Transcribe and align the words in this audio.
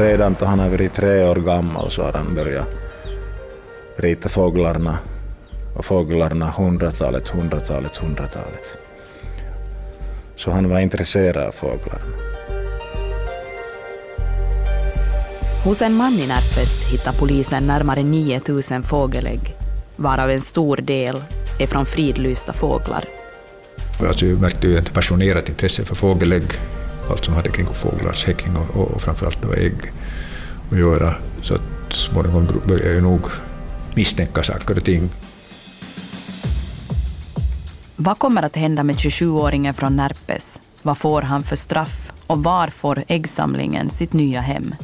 redan 0.00 0.36
då 0.40 0.46
han 0.46 0.58
har 0.58 0.68
varit 0.68 0.94
tre 0.94 1.24
år 1.24 1.34
gammal 1.34 1.90
så 1.90 2.02
har 2.02 2.12
han 2.12 2.34
börjat 2.34 2.68
rita 3.96 4.28
fåglarna 4.28 4.98
och 5.76 5.84
fåglarna 5.84 6.50
hundratalet, 6.50 7.28
hundratalet, 7.28 7.96
hundratalet. 7.96 8.78
Så 10.36 10.50
han 10.50 10.68
var 10.68 10.78
intresserad 10.78 11.46
av 11.46 11.52
fåglarna. 11.52 12.04
Hos 15.64 15.82
en 15.82 15.94
man 15.94 16.12
i 16.12 16.26
Närpes 16.26 16.92
hittar 16.92 17.12
polisen 17.12 17.66
närmare 17.66 18.02
9000 18.02 18.82
fågelägg, 18.82 19.56
varav 19.96 20.30
en 20.30 20.40
stor 20.40 20.76
del 20.76 21.24
är 21.58 21.66
från 21.66 21.86
fridlysta 21.86 22.52
fåglar. 22.52 23.04
Alltså, 24.08 24.26
jag 24.26 24.40
märkte 24.40 24.66
ju 24.66 24.78
ett 24.78 24.92
passionerat 24.92 25.48
intresse 25.48 25.84
för 25.84 25.94
fågelägg, 25.94 26.44
allt 27.10 27.24
som 27.24 27.34
hade 27.34 27.48
kring 27.48 27.66
fåglars 27.66 28.26
häckning 28.26 28.56
och, 28.56 28.80
och 28.80 29.02
framförallt 29.02 29.42
då 29.42 29.52
ägg 29.52 29.92
att 30.70 30.78
göra. 30.78 31.14
Så 31.42 31.54
att 31.54 31.92
småningom 31.92 32.46
började 32.66 32.94
jag 32.94 33.02
nog 33.02 33.26
misstänka 33.94 34.42
saker 34.42 34.76
och 34.76 34.84
ting. 34.84 35.10
Vad 37.96 38.18
kommer 38.18 38.42
att 38.42 38.56
hända 38.56 38.82
med 38.82 38.96
27-åringen 38.96 39.72
från 39.72 39.96
Närpes? 39.96 40.60
Vad 40.82 40.98
får 40.98 41.22
han 41.22 41.42
för 41.42 41.56
straff? 41.56 42.12
Och 42.26 42.44
var 42.44 42.68
får 42.68 43.04
äggsamlingen 43.08 43.90
sitt 43.90 44.12
nya 44.12 44.40
hem? 44.40 44.74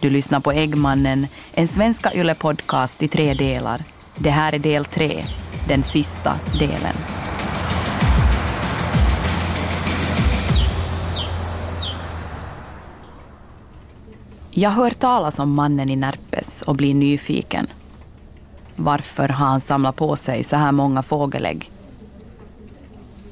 Du 0.00 0.10
lyssnar 0.10 0.40
på 0.40 0.52
Äggmannen, 0.52 1.26
en 1.54 1.68
svenska 1.68 2.12
Yle-podcast 2.12 3.02
i 3.02 3.08
tre 3.08 3.34
delar. 3.34 3.84
Det 4.16 4.30
här 4.30 4.54
är 4.54 4.58
del 4.58 4.84
tre, 4.84 5.24
den 5.68 5.82
sista 5.82 6.34
delen. 6.58 7.21
Jag 14.54 14.70
hör 14.70 14.90
talas 14.90 15.38
om 15.38 15.54
mannen 15.54 15.90
i 15.90 15.96
Närpes 15.96 16.62
och 16.62 16.76
blir 16.76 16.94
nyfiken. 16.94 17.66
Varför 18.76 19.28
har 19.28 19.46
han 19.46 19.60
samlat 19.60 19.96
på 19.96 20.16
sig 20.16 20.42
så 20.42 20.56
här 20.56 20.72
många 20.72 21.02
fågelägg? 21.02 21.70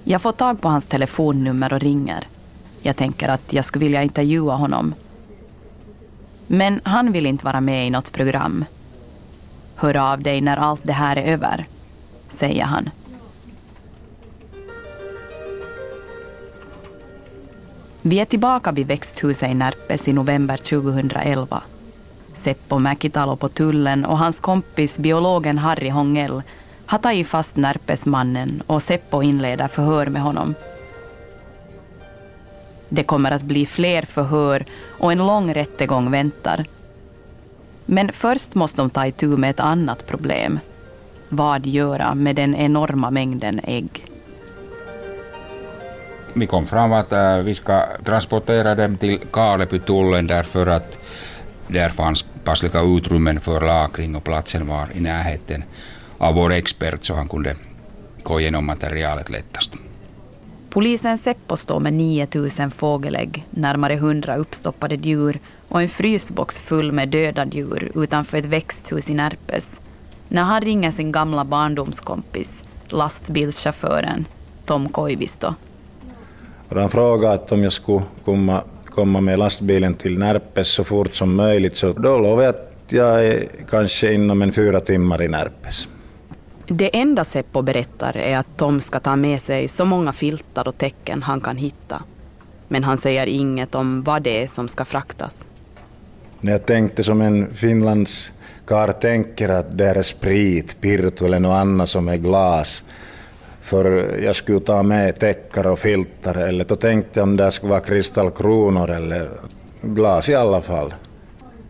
Jag 0.05 0.23
får 0.23 0.33
tag 0.33 0.61
på 0.61 0.69
hans 0.69 0.87
telefonnummer 0.87 1.73
och 1.73 1.81
ringer. 1.81 2.27
Jag 2.83 2.97
tänker 2.97 3.29
att 3.29 3.53
jag 3.53 3.65
skulle 3.65 3.85
vilja 3.85 4.03
intervjua 4.03 4.55
honom. 4.55 4.95
Men 6.47 6.81
han 6.85 7.13
vill 7.13 7.27
inte 7.27 7.45
vara 7.45 7.61
med 7.61 7.87
i 7.87 7.91
något 7.91 8.13
program. 8.13 8.65
Hör 9.77 9.97
av 9.97 10.23
dig 10.23 10.41
när 10.41 10.57
allt 10.57 10.81
det 10.85 10.93
här 10.93 11.17
är 11.17 11.33
över, 11.33 11.67
säger 12.29 12.65
han. 12.65 12.91
Vi 18.03 18.21
är 18.21 18.25
tillbaka 18.25 18.73
vid 18.73 18.87
växthuset 18.87 19.51
i 19.51 19.55
Närpes 19.55 20.09
i 20.09 20.13
november 20.13 20.57
2011. 20.57 21.63
Seppo 22.35 22.79
Mäkitalo 22.79 23.37
på 23.37 23.49
tullen 23.49 24.05
och 24.05 24.19
hans 24.19 24.41
kompis 24.41 24.99
biologen 24.99 25.59
Harry 25.59 25.89
Hongell 25.89 26.43
har 26.87 26.99
tagit 26.99 27.29
fast 27.29 27.57
Närpesmannen 27.57 28.63
och 28.67 28.83
Seppo 28.83 29.23
inleder 29.23 29.69
förhör 29.69 30.07
med 30.07 30.23
honom. 30.23 30.55
Det 32.89 33.03
kommer 33.03 33.31
att 33.31 33.43
bli 33.43 33.67
fler 33.67 34.03
förhör 34.03 34.65
och 34.99 35.13
en 35.13 35.27
lång 35.27 35.55
rättegång 35.55 36.11
väntar. 36.11 36.65
Men 37.87 38.13
först 38.13 38.55
måste 38.55 38.83
de 38.83 38.91
ta 38.91 39.07
itu 39.07 39.27
med 39.27 39.51
ett 39.51 39.61
annat 39.61 40.07
problem. 40.07 40.59
Vad 41.29 41.67
göra 41.67 42.15
med 42.15 42.37
den 42.37 42.55
enorma 42.55 43.11
mängden 43.11 43.61
ägg? 43.65 44.10
Vi 46.35 46.47
kom 46.47 46.67
fram 46.67 46.93
att 46.93 47.13
äh, 47.13 47.37
vi 47.37 47.55
ska 47.55 47.87
transportera 48.05 48.75
dem 48.75 48.97
till 48.97 49.19
Karlebytullen, 49.33 50.27
därför 50.27 50.67
att 50.67 50.99
där 51.69 51.89
fanns 51.89 52.25
passliga 52.45 52.83
utrymmen 52.83 53.41
för 53.41 53.61
lagring 53.61 54.17
och 54.17 54.25
platsen 54.25 54.67
var 54.67 54.89
i 54.95 55.01
närheten 55.01 55.65
av 56.19 56.35
vår 56.35 56.53
expert 56.53 57.05
så 57.05 57.15
han 57.15 57.29
kunde 57.29 57.57
gå 58.23 58.41
igenom 58.41 58.67
materialet 58.67 59.31
lättast. 59.31 59.75
Polisen 60.71 61.19
Seppo 61.19 61.57
står 61.57 61.81
med 61.81 61.93
9000 61.93 62.71
fågelägg, 62.71 63.47
närmare 63.51 63.95
100 63.95 64.37
uppstoppade 64.37 64.95
djur 64.95 65.39
och 65.69 65.83
en 65.83 65.89
frysbox 65.89 66.59
full 66.59 66.93
med 66.93 67.09
döda 67.09 67.47
djur 67.47 67.93
utanför 67.95 68.39
ett 68.39 68.45
växthus 68.45 69.11
i 69.11 69.15
Närpes. 69.15 69.81
När 70.29 70.43
han 70.43 70.61
ringer 70.61 70.91
sin 70.91 71.13
gamla 71.13 71.45
barndomskompis, 71.45 72.63
lastbilschauffören 72.89 74.27
Tom 74.65 74.89
Koivisto. 74.89 75.55
Han 76.75 76.91
frågade 76.91 77.55
om 77.55 77.63
jag 77.63 77.73
skulle 77.73 78.03
komma, 78.25 78.63
komma 78.85 79.21
med 79.21 79.39
lastbilen 79.39 79.95
till 79.95 80.19
Närpes 80.19 80.69
så 80.69 80.85
fort 80.85 81.15
som 81.15 81.35
möjligt, 81.35 81.77
så 81.77 81.93
då 81.93 82.19
lovade 82.19 82.45
jag 82.45 82.55
att 82.55 82.93
jag 82.93 83.27
är 83.27 83.47
kanske 83.71 84.13
inom 84.13 84.43
en 84.43 84.53
fyra 84.53 84.81
timmar 84.81 85.23
i 85.23 85.29
Närpes. 85.29 85.89
Det 86.67 86.97
enda 86.97 87.25
Seppo 87.25 87.63
berättar 87.63 88.17
är 88.17 88.39
att 88.39 88.57
Tom 88.57 88.81
ska 88.81 89.01
ta 89.01 89.17
med 89.17 89.41
sig 89.41 89.69
så 89.69 89.85
många 89.85 90.13
filtar 90.13 90.69
och 90.69 90.79
tecken 90.79 91.23
han 91.23 91.41
kan 91.41 91.57
hitta. 91.57 92.03
Men 92.69 92.85
han 92.85 92.99
säger 92.99 93.27
inget 93.27 93.75
om 93.75 94.03
vad 94.03 94.23
det 94.23 94.43
är 94.43 94.47
som 94.47 94.69
ska 94.69 94.85
fraktas. 94.85 95.45
När 96.41 96.53
jag 96.53 96.67
tänkte 96.67 97.03
som 97.03 97.21
en 97.21 97.55
finlandskar 97.55 98.93
tänker 98.93 99.49
att 99.49 99.79
det 99.79 99.87
är 99.87 100.03
sprit, 100.03 100.81
pirtu 100.81 101.27
eller 101.27 101.39
något 101.39 101.61
annat 101.61 101.89
som 101.89 102.09
är 102.09 102.17
glas, 102.17 102.83
för 103.61 104.19
jag 104.19 104.37
skulle 104.37 104.61
ta 104.61 104.83
med 104.83 105.19
täckar 105.19 105.67
och 105.67 105.79
filtar, 105.79 106.37
eller 106.37 106.65
då 106.65 106.77
tänkte 106.77 107.21
jag 107.21 107.25
om 107.25 107.37
det 107.37 107.53
skulle 107.53 107.71
vara 107.71 107.81
kristallkronor 107.81 108.91
eller 108.91 109.31
glas 109.83 110.29
i 110.29 110.35
alla 110.35 110.61
fall. 110.61 110.95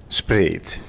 Sprit. 0.08 0.82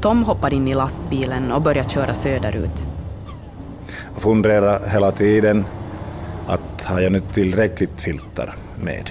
Tom 0.00 0.24
hoppar 0.24 0.54
in 0.54 0.68
i 0.68 0.74
lastbilen 0.74 1.52
och 1.52 1.62
börjar 1.62 1.84
köra 1.84 2.14
söderut. 2.14 2.86
Jag 4.14 4.22
funderar 4.22 4.88
hela 4.88 5.12
tiden 5.12 5.64
att 6.46 6.82
har 6.82 7.00
jag 7.00 7.12
nu 7.12 7.20
tillräckligt 7.34 8.00
filtar 8.00 8.54
med? 8.84 9.10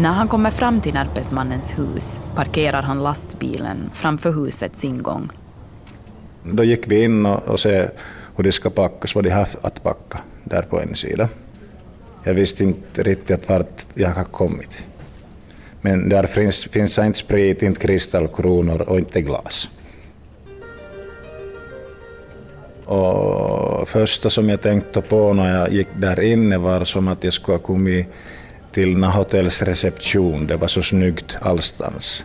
När 0.00 0.12
han 0.12 0.28
kommer 0.28 0.50
fram 0.50 0.80
till 0.80 0.94
Närpesmannens 0.94 1.78
hus 1.78 2.20
parkerar 2.34 2.82
han 2.82 3.02
lastbilen 3.02 3.90
framför 3.94 4.32
husets 4.32 4.84
ingång. 4.84 5.28
Då 6.44 6.64
gick 6.64 6.88
vi 6.88 7.04
in 7.04 7.26
och, 7.26 7.42
och 7.42 7.60
se 7.60 7.88
hur 8.36 8.44
det 8.44 8.52
ska 8.52 8.70
packas, 8.70 9.14
vad 9.14 9.24
de 9.24 9.30
har 9.30 9.48
att 9.62 9.82
packa 9.82 10.20
där 10.44 10.62
på 10.62 10.80
en 10.80 10.94
sida. 10.94 11.28
Jag 12.24 12.34
visste 12.34 12.64
inte 12.64 13.02
riktigt 13.02 13.48
vart 13.48 13.86
jag 13.94 14.10
har 14.10 14.24
kommit. 14.24 14.86
Men 15.80 16.08
där 16.08 16.26
finns, 16.26 16.64
finns 16.64 16.98
inte 16.98 17.18
sprit, 17.18 17.62
inte 17.62 17.80
kristallkronor 17.80 18.80
och 18.80 18.98
inte 18.98 19.20
glas. 19.20 19.68
Och 22.84 23.88
första 23.88 24.30
som 24.30 24.48
jag 24.48 24.60
tänkte 24.60 25.00
på 25.00 25.32
när 25.32 25.58
jag 25.58 25.72
gick 25.72 25.88
där 25.96 26.20
inne 26.20 26.58
var 26.58 26.84
som 26.84 27.08
att 27.08 27.24
jag 27.24 27.32
skulle 27.32 27.56
ha 27.56 27.62
kommit 27.62 28.06
till 28.72 28.98
Nahotells 28.98 29.62
reception, 29.62 30.46
det 30.46 30.56
var 30.56 30.68
så 30.68 30.82
snyggt 30.82 31.36
allstans. 31.40 32.24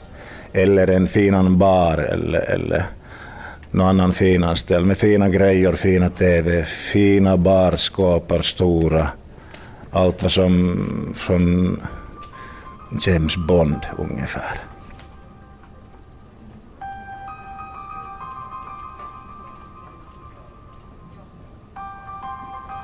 Eller 0.54 0.88
en 0.88 1.08
finan 1.08 1.58
bar 1.58 1.98
eller, 1.98 2.40
eller 2.40 2.86
någon 3.72 3.88
annan 3.88 4.14
finan 4.14 4.56
ställ 4.56 4.86
med 4.86 4.98
fina 4.98 5.30
grejer, 5.30 5.74
fina 5.74 6.10
TV, 6.10 6.66
fina 6.66 7.38
barskåpar, 7.38 8.42
stora. 8.42 9.08
Allt 9.92 10.24
var 10.24 10.30
som 10.30 11.14
från 11.16 11.78
James 13.02 13.36
Bond 13.38 13.80
ungefär. 13.98 14.62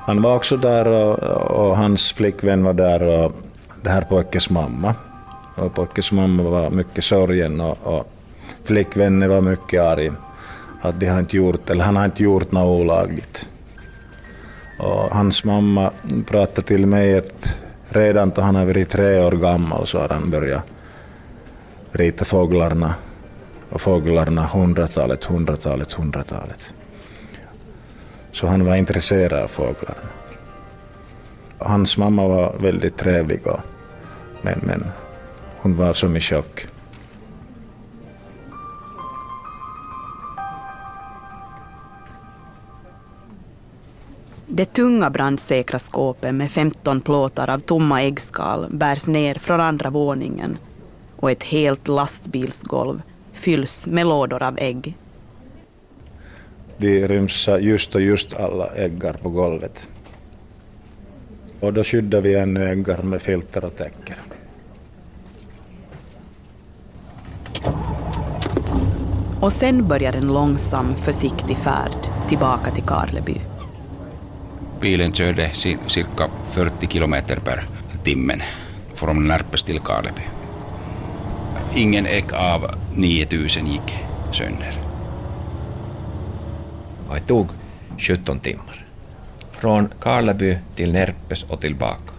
Han 0.04 0.22
var 0.22 0.36
också 0.36 0.56
där 0.56 0.88
och, 0.88 1.18
och, 1.68 1.76
hans 1.76 2.12
flickvän 2.12 2.64
var 2.64 2.72
där 2.72 3.02
och 3.02 3.32
det 3.82 3.90
här 3.90 4.02
pojkens 4.02 4.50
mamma. 4.50 4.94
Och 5.54 5.74
pojkens 5.74 6.12
mamma 6.12 6.42
var 6.42 6.70
mycket 6.70 7.04
sorgen 7.04 7.60
och, 7.60 7.78
och 7.82 8.12
flickvännen 8.64 9.28
var 9.28 9.40
mycket 9.40 9.82
arg 9.82 10.10
att 10.82 11.00
de 11.00 11.06
har 11.06 11.20
inte 11.20 11.36
gjort, 11.36 11.70
eller 11.70 11.84
han 11.84 11.96
har 11.96 12.04
inte 12.04 12.22
gjort 12.22 12.52
något 12.52 12.80
olagligt. 12.80 13.50
Och 14.78 15.10
hans 15.10 15.44
mamma 15.44 15.90
pratade 16.26 16.66
till 16.66 16.86
mig 16.86 17.18
att 17.18 17.58
redan 17.88 18.30
då 18.30 18.42
han 18.42 18.54
har 18.54 18.64
varit 18.64 18.90
tre 18.90 19.20
år 19.20 19.32
gammal 19.32 19.86
så 19.86 19.98
har 19.98 20.08
han 20.08 20.30
börjat 20.30 20.64
rita 21.92 22.24
fåglarna 22.24 22.94
och 23.70 23.80
fåglarna 23.80 24.46
hundratalet, 24.46 25.24
hundratalet, 25.24 25.92
hundratalet. 25.92 26.74
Så 28.32 28.46
han 28.46 28.64
var 28.64 28.76
intresserad 28.76 29.42
av 29.42 29.48
fåglarna. 29.48 30.08
Hans 31.58 31.96
mamma 31.96 32.28
var 32.28 32.54
väldigt 32.58 32.96
trevlig, 32.96 33.46
och, 33.46 33.60
men, 34.42 34.60
men 34.62 34.84
hon 35.56 35.76
var 35.76 35.94
som 35.94 36.16
i 36.16 36.20
chock. 36.20 36.66
Det 44.46 44.64
tunga 44.64 45.10
brandsäkra 45.10 45.78
skåpet 45.78 46.34
med 46.34 46.50
15 46.50 47.00
plåtar 47.00 47.50
av 47.50 47.58
tomma 47.58 48.02
äggskal 48.02 48.66
bärs 48.70 49.06
ner 49.06 49.34
från 49.34 49.60
andra 49.60 49.90
våningen 49.90 50.58
och 51.16 51.30
ett 51.30 51.42
helt 51.42 51.88
lastbilsgolv 51.88 53.02
fylls 53.32 53.86
med 53.86 54.06
lådor 54.06 54.42
av 54.42 54.58
ägg. 54.58 54.96
De 56.76 57.08
ryms 57.08 57.48
just 57.60 57.94
och 57.94 58.00
just 58.00 58.34
alla 58.34 58.66
äggar 58.66 59.12
på 59.12 59.28
golvet. 59.28 59.88
Och 61.60 61.72
då 61.72 61.84
skyddar 61.84 62.20
vi 62.20 62.34
ännu 62.34 62.68
äggar 62.70 63.02
med 63.02 63.22
filter 63.22 63.64
och 63.64 63.76
täcker. 63.76 64.16
Och 69.42 69.52
sen 69.52 69.88
börjar 69.88 70.12
en 70.12 70.26
långsam, 70.26 70.94
försiktig 70.94 71.56
färd 71.56 72.28
tillbaka 72.28 72.70
till 72.70 72.82
Karleby. 72.82 73.40
Bilen 74.80 75.12
körde 75.12 75.50
cirka 75.86 76.28
40 76.50 76.86
kilometer 76.86 77.36
per 77.36 77.64
timmen 78.04 78.42
från 78.94 79.28
Närpes 79.28 79.62
till 79.62 79.80
Karleby. 79.80 80.22
Ingen 81.74 82.06
ägg 82.06 82.32
av 82.32 82.70
9000 82.94 83.66
gick 83.66 83.94
sönder. 84.32 84.78
Och 87.08 87.14
det 87.14 87.20
tog 87.20 87.48
17 87.98 88.40
timmar. 88.40 88.86
Från 89.52 89.88
Karleby 90.00 90.58
till 90.74 90.92
Närpes 90.92 91.42
och 91.42 91.60
tillbaka. 91.60 92.12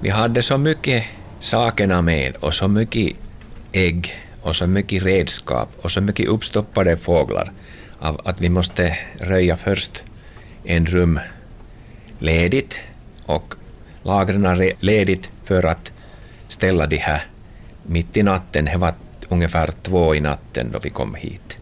Vi 0.00 0.10
hade 0.10 0.42
så 0.42 0.58
mycket 0.58 1.04
sakerna 1.40 2.02
med 2.02 2.36
och 2.36 2.54
så 2.54 2.68
mycket 2.68 3.16
ägg 3.72 4.27
och 4.42 4.56
så 4.56 4.66
mycket 4.66 5.02
redskap 5.02 5.68
och 5.82 5.92
så 5.92 6.00
mycket 6.00 6.28
uppstoppade 6.28 6.96
fåglar 6.96 7.52
av 7.98 8.20
att 8.24 8.40
vi 8.40 8.48
måste 8.48 8.98
röja 9.20 9.56
först 9.56 10.02
en 10.64 10.86
rum 10.86 11.20
ledigt 12.18 12.74
och 13.26 13.54
lagren 14.02 14.72
ledigt 14.80 15.30
för 15.44 15.66
att 15.66 15.92
ställa 16.48 16.86
de 16.86 16.96
här 16.96 17.26
mitt 17.82 18.16
i 18.16 18.22
natten. 18.22 18.64
Det 18.64 18.76
var 18.76 18.94
ungefär 19.28 19.70
två 19.82 20.14
i 20.14 20.20
natten 20.20 20.70
då 20.72 20.78
vi 20.78 20.90
kom 20.90 21.14
hit. 21.14 21.58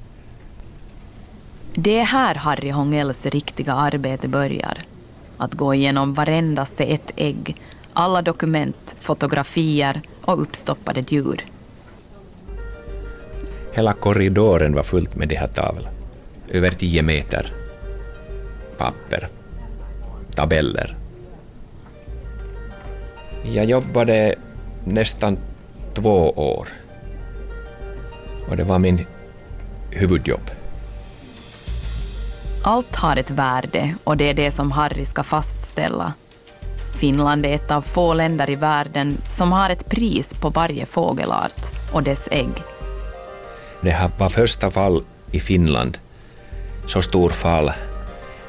Det 1.75 1.99
är 1.99 2.05
här 2.05 2.35
Harry 2.35 2.71
Hongels 2.71 3.27
riktiga 3.27 3.73
arbete 3.73 4.29
börjar. 4.29 4.79
Att 5.37 5.55
gå 5.55 5.75
igenom 5.75 6.15
varendaste 6.15 6.85
ett 6.85 7.13
ägg, 7.17 7.57
alla 7.93 8.23
dokument, 8.23 8.97
fotografier 9.01 10.01
och 10.25 10.43
uppstoppade 10.43 11.05
djur. 11.09 11.45
Hela 13.77 13.93
korridoren 13.93 14.75
var 14.75 14.83
fullt 14.83 15.17
med 15.17 15.29
de 15.29 15.37
här 15.37 15.49
tavlorna. 15.49 15.89
Över 16.49 16.71
tio 16.71 17.03
meter 17.03 17.53
papper, 18.79 19.29
tabeller. 20.35 20.97
Jag 23.45 23.65
jobbade 23.65 24.35
nästan 24.85 25.39
två 25.95 26.31
år 26.31 26.69
och 28.49 28.57
det 28.57 28.65
var 28.65 28.79
min 28.79 29.07
huvudjobb. 29.91 30.51
Allt 32.65 32.97
har 32.97 33.17
ett 33.17 33.31
värde 33.31 33.95
och 34.05 34.17
det 34.17 34.31
är 34.31 34.35
det 34.35 34.51
som 34.51 34.73
Harry 34.73 35.05
ska 35.05 35.23
fastställa. 35.23 36.13
Finland 36.99 37.47
är 37.47 37.55
ett 37.55 37.71
av 37.71 37.83
få 37.83 38.15
länder 38.15 38.51
i 38.51 38.57
världen 38.57 39.17
som 39.29 39.53
har 39.53 39.71
ett 39.71 39.89
pris 39.89 40.35
på 40.35 40.49
varje 40.49 40.87
fågelart 40.87 41.61
och 41.93 42.03
dess 42.03 42.29
ägg. 42.31 42.76
Det 43.81 44.11
var 44.19 44.29
första 44.29 44.71
fall 44.71 45.05
i 45.33 45.41
Finland, 45.41 45.99
så 46.87 47.03
stor 47.03 47.29
fall, 47.29 47.73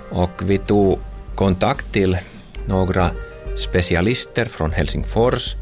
och 0.09 0.41
vi 0.43 0.57
tog 0.57 0.99
kontakt 1.35 1.93
till 1.93 2.17
några 2.65 3.11
specialister 3.57 4.45
från 4.45 4.71
Helsingfors. 4.71 5.55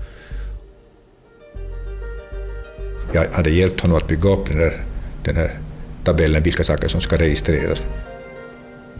Jag 3.14 3.28
hade 3.32 3.50
hjälpt 3.50 3.82
honom 3.82 3.98
att 3.98 4.08
bygga 4.08 4.30
upp 4.30 4.46
den, 4.46 4.58
där, 4.58 4.84
den 5.24 5.36
här 5.36 5.60
tabellen, 6.04 6.44
vilka 6.44 6.64
saker 6.64 6.88
som 6.88 7.02
ska 7.02 7.18
registreras. 7.18 7.86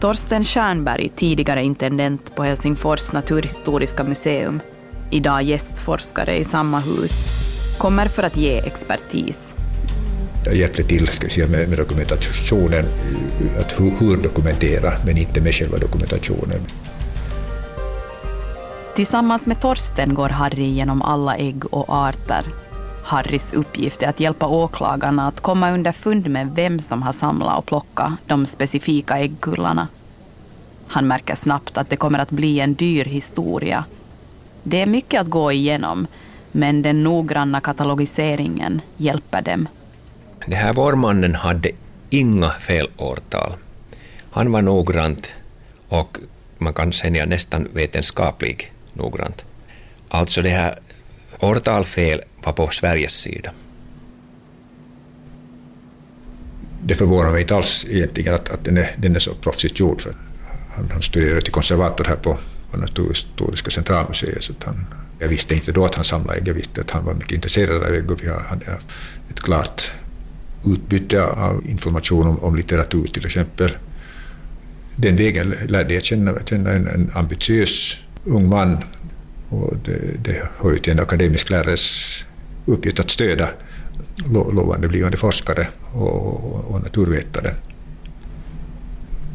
Torsten 0.00 0.44
Stjernberg, 0.44 1.08
tidigare 1.16 1.62
intendent 1.64 2.36
på 2.36 2.42
Helsingfors 2.42 3.12
naturhistoriska 3.12 4.04
museum, 4.04 4.60
idag 5.10 5.42
gästforskare 5.42 6.36
i 6.36 6.44
samma 6.44 6.80
hus, 6.80 7.12
kommer 7.78 8.08
för 8.08 8.22
att 8.22 8.36
ge 8.36 8.58
expertis. 8.58 9.55
Hjälpte 10.52 10.82
till 10.82 11.06
ska 11.06 11.28
säga, 11.28 11.46
med, 11.46 11.68
med 11.68 11.78
dokumentationen, 11.78 12.84
att 13.60 13.80
hur, 13.80 13.90
hur 13.98 14.16
dokumentera, 14.16 14.92
men 15.06 15.16
inte 15.16 15.40
med 15.40 15.54
själva 15.54 15.78
dokumentationen. 15.78 16.60
Tillsammans 18.94 19.46
med 19.46 19.60
Torsten 19.60 20.14
går 20.14 20.28
Harry 20.28 20.64
genom 20.64 21.02
alla 21.02 21.36
ägg 21.36 21.74
och 21.74 21.84
arter. 21.88 22.44
Harrys 23.04 23.52
uppgift 23.52 24.02
är 24.02 24.08
att 24.08 24.20
hjälpa 24.20 24.46
åklagarna 24.46 25.28
att 25.28 25.40
komma 25.40 25.70
underfund 25.70 26.28
med 26.28 26.50
vem 26.54 26.78
som 26.78 27.02
har 27.02 27.12
samlat 27.12 27.58
och 27.58 27.66
plockat 27.66 28.12
de 28.26 28.46
specifika 28.46 29.18
äggkullarna. 29.18 29.88
Han 30.86 31.06
märker 31.08 31.34
snabbt 31.34 31.76
att 31.76 31.90
det 31.90 31.96
kommer 31.96 32.18
att 32.18 32.30
bli 32.30 32.60
en 32.60 32.74
dyr 32.74 33.04
historia. 33.04 33.84
Det 34.62 34.82
är 34.82 34.86
mycket 34.86 35.20
att 35.20 35.26
gå 35.26 35.52
igenom, 35.52 36.06
men 36.52 36.82
den 36.82 37.02
noggranna 37.02 37.60
katalogiseringen 37.60 38.80
hjälper 38.96 39.42
dem. 39.42 39.68
Den 40.46 40.58
här 40.58 40.72
vårmannen 40.72 41.34
hade 41.34 41.70
inga 42.10 42.50
felårtal. 42.50 43.52
Han 44.30 44.52
var 44.52 44.62
noggrant 44.62 45.32
och 45.88 46.18
man 46.58 46.74
kan 46.74 46.92
säga 46.92 47.26
nästan 47.26 47.68
vetenskaplig 47.74 48.72
noggrant. 48.92 49.44
Alltså 50.08 50.42
det 50.42 50.50
här 50.50 50.78
årtalfel 51.38 52.22
var 52.44 52.52
på 52.52 52.68
Sveriges 52.68 53.12
sida. 53.12 53.50
Det 56.82 56.94
förvånar 56.94 57.32
mig 57.32 57.40
inte 57.40 57.56
alls 57.56 57.86
egentligen 57.90 58.34
att, 58.34 58.48
att 58.48 58.64
den, 58.64 58.76
är, 58.76 58.94
den 58.96 59.16
är 59.16 59.20
så 59.20 59.34
proffsigt 59.34 59.80
gjord. 59.80 60.00
För 60.02 60.14
han, 60.74 60.90
han 60.92 61.02
studerade 61.02 61.40
till 61.40 61.52
konservator 61.52 62.04
här 62.04 62.16
på, 62.16 62.38
på 62.70 62.76
Naturhistoriska 62.76 63.70
centralmuseet. 63.70 64.44
Så 64.44 64.52
han, 64.64 64.86
jag 65.18 65.28
visste 65.28 65.54
inte 65.54 65.72
då 65.72 65.84
att 65.84 65.94
han 65.94 66.04
samlade 66.04 66.38
ägg, 66.38 66.48
jag 66.48 66.54
visste 66.54 66.80
att 66.80 66.90
han 66.90 67.04
var 67.04 67.14
mycket 67.14 67.32
intresserad 67.32 67.82
av 67.82 67.94
ägg 67.94 68.10
och 68.10 68.22
vi 68.22 68.28
hade 68.28 68.78
ett 69.30 69.40
klart 69.40 69.92
utbyte 70.66 71.24
av 71.24 71.62
information 71.68 72.26
om, 72.26 72.38
om 72.38 72.56
litteratur 72.56 73.06
till 73.06 73.26
exempel. 73.26 73.70
Den 74.96 75.16
vägen 75.16 75.54
lärde 75.66 75.94
jag 75.94 76.04
känna, 76.04 76.34
känna 76.44 76.70
en, 76.70 76.86
en 76.86 77.10
ambitiös 77.14 77.96
ung 78.24 78.48
man 78.48 78.78
och 79.48 79.76
det, 79.84 80.24
det 80.24 80.48
hör 80.58 80.72
ju 80.72 80.78
till 80.78 80.92
en 80.92 81.00
akademisk 81.00 81.50
lärares 81.50 82.24
uppgift 82.66 83.00
att 83.00 83.10
stödja 83.10 83.48
lo, 84.32 84.52
lovande 84.52 84.88
blivande 84.88 85.16
forskare 85.16 85.68
och, 85.92 86.24
och, 86.24 86.64
och 86.64 86.82
naturvetare. 86.82 87.54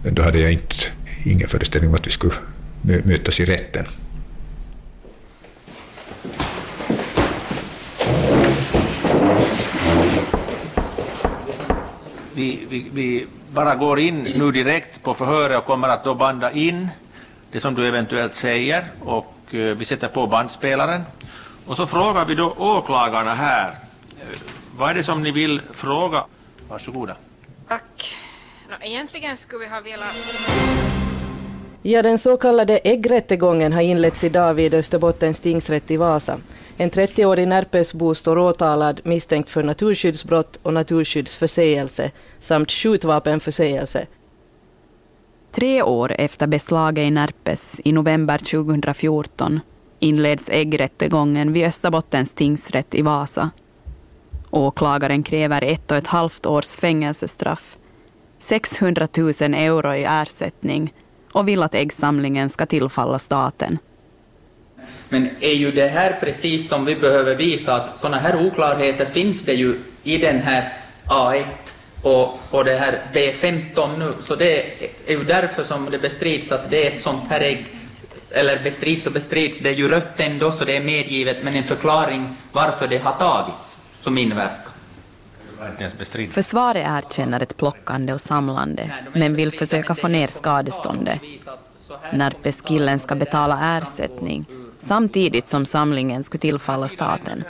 Men 0.04 0.14
då 0.14 0.22
hade 0.22 0.40
jag 0.40 0.52
inte, 0.52 0.76
ingen 1.26 1.48
föreställning 1.48 1.90
om 1.90 1.96
att 1.96 2.08
vi 2.08 2.12
skulle 2.12 2.34
mötas 2.82 3.40
i 3.40 3.46
rätten. 3.46 3.86
Vi, 12.34 12.66
vi, 12.70 12.90
vi 12.94 13.28
bara 13.54 13.76
går 13.76 14.00
in 14.00 14.24
nu 14.24 14.52
direkt 14.52 15.04
på 15.04 15.14
förhöret 15.14 15.58
och 15.58 15.66
kommer 15.66 15.90
att 15.90 16.04
då 16.04 16.16
banda 16.16 16.52
in 16.52 16.90
det 17.52 17.60
som 17.60 17.76
du 17.76 17.88
eventuellt 17.88 18.36
säger 18.36 18.86
och 19.00 19.36
eh, 19.52 19.60
vi 19.60 19.86
sätter 19.86 20.08
på 20.08 20.28
bandspelaren. 20.28 21.02
Och 21.66 21.78
så 21.78 21.86
frågar 21.86 22.26
vi 22.26 22.36
då 22.36 22.54
åklagarna 22.58 23.34
här. 23.34 23.70
Eh, 23.70 24.40
vad 24.78 24.90
är 24.90 24.94
det 24.94 25.04
som 25.04 25.24
ni 25.24 25.32
vill 25.32 25.62
fråga? 25.74 26.26
Varsågoda. 26.70 27.16
Tack. 27.68 28.16
egentligen 28.82 29.38
skulle 29.38 29.66
vi 29.66 29.72
ha 29.72 29.82
velat... 29.82 31.01
Ja, 31.84 32.02
den 32.02 32.20
så 32.20 32.38
kallade 32.38 32.78
äggrättegången 32.78 33.74
har 33.74 33.82
inletts 33.82 34.24
idag 34.24 34.54
vid 34.54 34.74
Österbottens 34.74 35.40
tingsrätt 35.40 35.92
i 35.92 35.98
Vasa. 35.98 36.38
En 36.78 36.92
30-årig 36.92 37.48
Närpesbo 37.48 38.16
står 38.16 38.38
åtalad 38.38 39.02
misstänkt 39.04 39.50
för 39.50 39.64
naturskyddsbrott 39.64 40.60
och 40.64 40.74
naturskyddsförseelse 40.74 42.12
samt 42.40 42.72
skjutvapenförseelse. 42.72 44.08
Tre 45.52 45.84
år 45.84 46.12
efter 46.18 46.48
beslaget 46.48 47.04
i 47.04 47.12
Närpes 47.12 47.82
i 47.84 47.92
november 47.92 48.38
2014 48.38 49.60
inleds 50.00 50.50
äggrättegången 50.50 51.54
vid 51.54 51.66
Österbottens 51.66 52.34
tingsrätt 52.34 52.96
i 52.96 53.02
Vasa. 53.02 53.50
Åklagaren 54.50 55.24
kräver 55.24 55.62
ett 55.64 55.92
och 55.92 55.98
ett 55.98 56.08
halvt 56.08 56.46
års 56.46 56.76
fängelsestraff, 56.76 57.78
600 58.40 59.08
000 59.18 59.30
euro 59.40 59.94
i 59.94 60.04
ersättning 60.04 60.94
och 61.32 61.48
vill 61.48 61.64
att 61.64 61.76
äggsamlingen 61.76 62.50
ska 62.50 62.66
tillfalla 62.66 63.20
staten. 63.20 63.78
Men 65.10 65.30
är 65.40 65.54
ju 65.54 65.72
det 65.72 65.88
här 65.88 66.18
precis 66.22 66.70
som 66.70 66.86
vi 66.86 66.96
behöver 66.96 67.36
visa 67.36 67.76
att 67.76 68.00
sådana 68.00 68.18
här 68.18 68.48
oklarheter 68.48 69.06
finns 69.06 69.42
det 69.42 69.54
ju 69.54 69.80
i 70.04 70.18
den 70.18 70.42
här 70.42 70.74
A1 71.08 71.44
och, 72.02 72.40
och 72.50 72.66
det 72.66 72.78
här 72.78 73.02
B15 73.14 74.00
nu, 74.00 74.12
så 74.22 74.36
det 74.36 74.60
är 75.06 75.12
ju 75.12 75.24
därför 75.24 75.64
som 75.64 75.88
det 75.92 75.98
bestrids 75.98 76.52
att 76.52 76.72
det 76.72 76.88
är 76.88 76.96
ett 76.96 77.02
sånt 77.02 77.30
här 77.30 77.42
ägg, 77.42 77.66
eller 78.32 78.64
bestrids 78.64 79.08
och 79.08 79.14
bestrids, 79.14 79.60
det 79.60 79.70
är 79.70 79.74
ju 79.74 79.90
rött 79.90 80.20
ändå 80.20 80.52
så 80.52 80.66
det 80.66 80.78
är 80.78 80.84
medgivet, 80.84 81.38
men 81.44 81.56
en 81.56 81.64
förklaring 81.64 82.36
varför 82.52 82.88
det 82.88 82.98
har 82.98 83.12
tagits 83.12 83.78
som 84.02 84.18
invärtes, 84.18 84.61
Försvaret 86.30 86.88
erkänner 86.88 87.40
ett 87.40 87.58
plockande 87.58 88.14
och 88.14 88.22
samlande, 88.22 88.94
men 89.14 89.36
vill 89.36 89.52
försöka 89.52 89.96
få 89.96 90.08
ner 90.08 90.28
skadeståndet. 90.28 91.22
Närpeskillen 92.14 93.00
ska 93.00 93.16
betala 93.16 93.78
ersättning 93.78 94.46
samtidigt 94.80 95.50
som 95.50 95.66
samlingen 95.66 96.24
skulle 96.24 96.40
tillfalla 96.40 96.88
staten. 96.88 97.44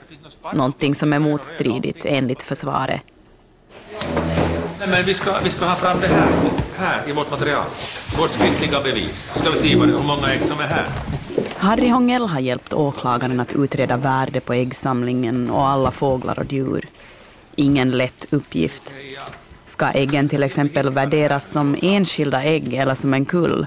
Någonting 0.53 0.95
som 0.95 1.13
är 1.13 1.19
motstridigt 1.19 2.05
enligt 2.05 2.43
försvaret. 2.43 3.01
Nej, 4.79 4.89
men 4.89 5.05
vi 5.05 5.13
ska, 5.13 5.39
vi 5.43 5.49
ska 5.49 5.65
ha 5.65 5.75
fram 5.75 5.99
det 6.01 6.07
här, 6.07 6.27
här 6.77 7.09
i 7.09 7.11
vårt 7.11 7.31
material. 7.31 7.65
Vårt 8.17 8.31
skriftliga 8.31 8.81
bevis. 8.81 9.31
Ska 9.35 9.49
vi 9.49 9.57
se 9.57 9.75
vad 9.75 9.87
det, 9.87 9.93
hur 9.93 10.03
många 10.03 10.33
ägg 10.33 10.45
som 10.45 10.59
är 10.59 10.67
här. 10.67 10.85
Harry 11.57 11.87
Hångell 11.87 12.27
har 12.27 12.39
hjälpt 12.39 12.73
åklagaren 12.73 13.39
att 13.39 13.53
utreda 13.53 13.97
värde 13.97 14.39
på 14.39 14.53
äggsamlingen 14.53 15.49
och 15.49 15.67
alla 15.67 15.91
fåglar 15.91 16.39
och 16.39 16.53
djur. 16.53 16.87
Ingen 17.61 17.89
lätt 17.89 18.33
uppgift. 18.33 18.93
Ska 19.65 19.91
äggen 19.91 20.29
till 20.29 20.43
exempel 20.43 20.89
värderas 20.89 21.51
som 21.51 21.75
enskilda 21.81 22.43
ägg 22.43 22.73
eller 22.73 22.95
som 22.95 23.13
en 23.13 23.25
kull? 23.25 23.65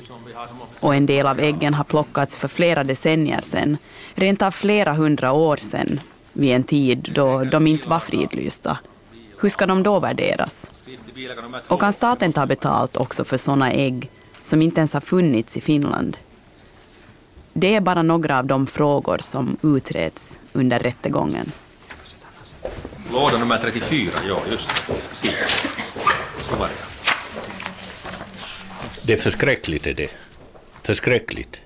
Och 0.81 0.95
en 0.95 1.07
del 1.07 1.27
av 1.27 1.41
äggen 1.41 1.75
har 1.75 1.85
plockats 1.85 2.37
för 2.37 2.49
flera 2.49 2.85
decennier 2.85 3.41
sedan, 3.41 3.77
rent 4.15 4.43
av 4.43 4.51
flera 4.51 4.93
hundra 4.93 5.33
år 5.33 5.57
sedan, 5.57 6.01
vid 6.33 6.55
en 6.55 6.65
tid 6.65 7.11
då 7.15 7.45
de 7.45 7.67
inte 7.67 7.89
var 7.89 7.99
fridlysta. 7.99 8.79
Hur 9.41 9.49
ska 9.49 9.67
de 9.67 9.83
då 9.83 10.01
värderas? 10.01 10.71
Och 11.69 11.81
kan 11.81 11.93
staten 11.93 12.33
ta 12.33 12.47
betalt 12.47 12.97
också 12.97 13.25
för 13.25 13.37
sådana 13.37 13.73
ägg 13.73 14.11
som 14.43 14.63
inte 14.63 14.81
ens 14.81 14.93
har 14.93 15.01
funnits 15.01 15.57
i 15.57 15.61
Finland? 15.61 16.17
Det 17.53 17.75
är 17.75 17.81
bara 17.81 18.03
några 18.03 18.39
av 18.39 18.47
de 18.47 18.67
frågor 18.67 19.19
som 19.21 19.57
utreds 19.63 20.39
under 20.53 20.79
rättegången. 20.79 21.53
Låda 23.15 23.39
nummer 23.39 23.59
34, 23.59 24.11
ja 24.29 24.43
just 24.51 24.69
det. 25.23 25.31
Så 26.39 26.57
var 26.57 26.69
det. 26.69 26.75
Det 29.07 29.13
är 29.13 29.17
förskräckligt 29.17 29.87
är 29.87 29.95
det. 29.95 30.11
Förskräckligt. 30.83 31.61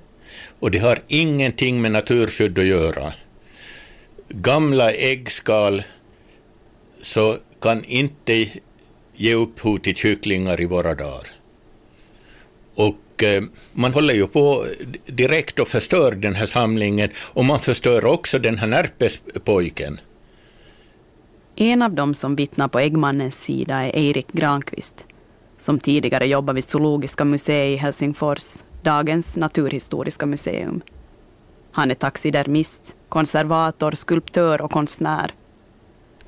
Och 0.58 0.70
det 0.70 0.78
har 0.78 1.02
ingenting 1.06 1.80
med 1.80 1.92
naturskydd 1.92 2.58
att 2.58 2.64
göra. 2.64 3.12
Gamla 4.28 4.92
äggskal 4.92 5.82
så 7.00 7.36
kan 7.60 7.84
inte 7.84 8.48
ge 9.14 9.34
upphov 9.34 9.78
till 9.78 9.96
kycklingar 9.96 10.60
i 10.60 10.66
våra 10.66 10.94
dagar. 10.94 11.26
Och 12.74 13.22
eh, 13.22 13.42
man 13.72 13.92
håller 13.92 14.14
ju 14.14 14.26
på 14.26 14.66
direkt 15.06 15.58
och 15.58 15.68
förstör 15.68 16.12
den 16.12 16.34
här 16.34 16.46
samlingen 16.46 17.10
och 17.16 17.44
man 17.44 17.60
förstör 17.60 18.04
också 18.04 18.38
den 18.38 18.58
här 18.58 18.66
närpespojken. 18.66 20.00
En 21.60 21.82
av 21.82 21.92
dem 21.92 22.14
som 22.14 22.36
vittnar 22.36 22.68
på 22.68 22.78
äggmannens 22.78 23.42
sida 23.42 23.74
är 23.74 23.96
Erik 23.96 24.32
Granqvist, 24.32 25.06
som 25.56 25.78
tidigare 25.78 26.26
jobbade 26.26 26.54
vid 26.54 26.64
Zoologiska 26.64 27.24
museet 27.24 27.74
i 27.74 27.76
Helsingfors, 27.76 28.54
dagens 28.82 29.36
Naturhistoriska 29.36 30.26
museum. 30.26 30.82
Han 31.72 31.90
är 31.90 31.94
taxidermist, 31.94 32.96
konservator, 33.08 33.92
skulptör 33.92 34.60
och 34.60 34.70
konstnär. 34.70 35.30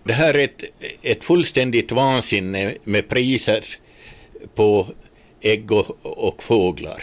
Det 0.04 0.12
här 0.12 0.34
är 0.34 0.44
ett, 0.44 0.64
ett 1.02 1.25
fullständigt 1.25 1.92
vansinne 1.92 2.75
med 2.84 3.08
priser 3.08 3.64
på 4.54 4.87
ägg 5.40 5.72
och, 5.72 5.99
och 6.02 6.42
fåglar. 6.42 7.02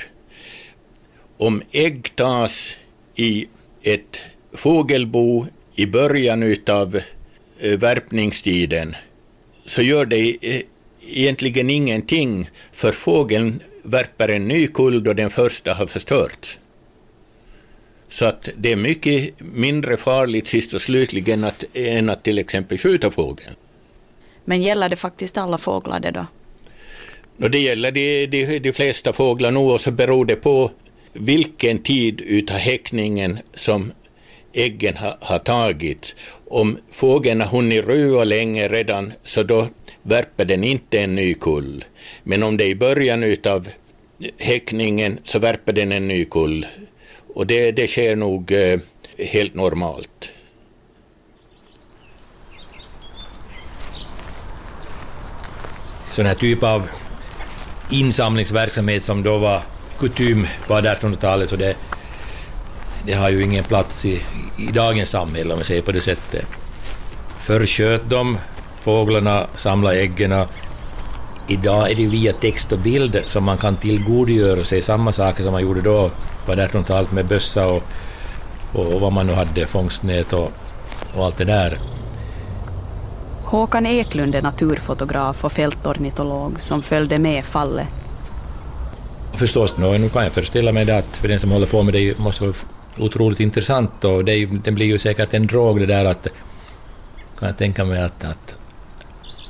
Om 1.38 1.62
ägg 1.72 2.16
tas 2.16 2.78
i 3.16 3.48
ett 3.82 4.20
fågelbo 4.54 5.46
i 5.76 5.86
början 5.86 6.44
utav 6.44 7.00
värpningstiden 7.62 8.96
så 9.66 9.82
gör 9.82 10.06
det 10.06 10.38
eh, 10.42 10.62
egentligen 11.08 11.70
ingenting 11.70 12.50
för 12.72 12.92
fågeln 12.92 13.64
värper 13.84 14.30
en 14.30 14.48
ny 14.48 14.68
kull 14.68 15.04
då 15.04 15.14
den 15.14 15.30
första 15.30 15.74
har 15.74 15.88
förstörts. 15.88 16.60
Så 18.10 18.26
att 18.26 18.50
det 18.58 18.72
är 18.72 18.76
mycket 18.76 19.34
mindre 19.40 19.98
farligt 19.98 20.48
sist 20.48 20.74
och 20.74 20.82
slutligen 20.82 21.44
att, 21.44 21.64
än 21.74 22.10
att 22.10 22.24
till 22.24 22.40
exempel 22.40 22.78
skjuta 22.78 23.12
fågeln. 23.12 23.56
Men 24.46 24.62
gäller 24.62 24.90
det 24.90 24.96
faktiskt 24.96 25.38
alla 25.38 25.58
fåglar 25.58 26.00
det 26.00 26.12
då? 26.12 26.26
No, 27.38 27.48
det 27.48 27.60
gäller 27.60 27.92
de, 27.92 28.26
de, 28.28 28.60
de 28.60 28.74
flesta 28.74 29.14
fåglar 29.14 29.52
nog 29.52 29.72
och 29.72 29.82
så 29.82 29.92
beror 29.92 30.26
det 30.26 30.36
på 30.36 30.72
vilken 31.14 31.80
tid 31.80 32.22
utav 32.22 32.58
häckningen 32.58 33.40
som 33.54 33.92
äggen 34.54 34.98
ha, 34.98 35.18
har 35.22 35.40
tagits. 35.40 36.16
Om 36.48 36.78
fågeln 36.92 37.42
har 37.42 37.48
hunnit 37.48 37.86
rua 37.86 38.24
länge 38.24 38.68
redan 38.68 39.14
så 39.24 39.44
då 39.44 39.68
värper 40.02 40.46
den 40.46 40.64
inte 40.64 41.00
en 41.00 41.16
ny 41.16 41.34
kull. 41.34 41.86
Men 42.24 42.44
om 42.44 42.58
det 42.58 42.64
är 42.64 42.70
i 42.70 42.76
början 42.76 43.24
utav 43.24 43.70
häckningen 44.38 45.20
så 45.24 45.40
värper 45.40 45.74
den 45.74 45.92
en 45.92 46.08
ny 46.08 46.26
kull 46.26 46.66
och 47.38 47.48
det, 47.48 47.72
det 47.72 47.88
sker 47.88 48.16
nog 48.16 48.52
eh, 48.52 48.80
helt 49.18 49.54
normalt. 49.54 50.30
Sån 56.12 56.26
här 56.26 56.36
typ 56.36 56.64
av 56.64 56.88
insamlingsverksamhet 57.92 59.04
som 59.04 59.24
då 59.24 59.38
var 59.38 59.62
kutym 60.00 60.48
på 60.68 60.74
1800-talet, 60.74 61.60
det, 61.60 61.76
det 63.08 63.14
har 63.14 63.30
ju 63.30 63.44
ingen 63.44 63.64
plats 63.64 64.06
i, 64.06 64.22
i 64.58 64.72
dagens 64.72 65.10
samhälle 65.10 65.54
om 65.54 65.60
vi 65.60 65.66
säger 65.66 65.82
på 65.82 65.92
det 65.92 66.02
sättet. 66.02 66.46
Förr 67.40 67.66
sköt 67.66 68.10
de 68.10 68.38
fåglarna, 68.82 69.48
samlade 69.56 70.00
äggen. 70.00 70.46
Idag 71.48 71.92
är 71.92 71.96
det 71.96 72.08
via 72.08 72.34
text 72.34 72.72
och 72.72 72.80
bild 72.80 73.22
som 73.28 73.44
man 73.44 73.58
kan 73.58 73.76
tillgodogöra 73.76 74.64
sig 74.64 74.82
samma 74.82 75.12
saker 75.12 75.44
som 75.44 75.52
man 75.52 75.62
gjorde 75.62 75.82
då 75.82 76.12
på 76.46 76.52
1800-talet 76.52 77.12
med 77.12 77.26
bössa 77.26 77.68
och, 77.68 77.84
och 78.74 79.02
vad 79.02 79.12
man 79.12 79.28
nu 79.28 79.34
hade, 79.34 79.68
fångstnät 79.68 80.34
och, 80.34 80.52
och 81.16 81.26
allt 81.26 81.38
det 81.38 81.46
där. 81.46 81.80
Håkan 83.44 83.86
Eklund 83.86 84.36
är 84.36 84.42
naturfotograf 84.42 85.46
och 85.46 85.52
fältornitolog 85.52 86.62
som 86.62 86.82
följde 86.82 87.20
med 87.20 87.46
fallet. 87.46 87.88
Förstås, 89.34 89.78
nu 89.78 90.10
kan 90.10 90.24
jag 90.24 90.32
föreställa 90.32 90.72
mig 90.72 90.86
det 90.86 90.98
att 90.98 91.18
för 91.18 91.28
den 91.28 91.40
som 91.40 91.52
håller 91.52 91.68
på 91.68 91.84
med 91.84 91.94
det 91.94 92.20
måste 92.20 92.44
vara 92.44 92.56
otroligt 93.00 93.40
intressant 93.40 94.04
och 94.04 94.26
det, 94.26 94.46
det 94.46 94.72
blir 94.72 94.86
ju 94.86 94.98
säkert 94.98 95.34
en 95.34 95.48
drog 95.48 95.80
det 95.80 95.86
där 95.86 96.06
att 96.06 96.28
kan 97.40 97.48
jag 97.48 97.58
tänka 97.58 97.86
mig 97.86 98.02
att, 98.02 98.24
att 98.24 98.56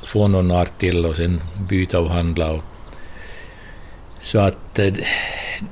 få 0.05 0.27
någon 0.27 0.51
art 0.51 0.77
till 0.77 1.05
och 1.05 1.15
sen 1.15 1.41
byta 1.69 1.99
och 1.99 2.09
handla. 2.09 2.51
Och, 2.51 2.63
så 4.21 4.39
att 4.39 4.79
eh, 4.79 4.93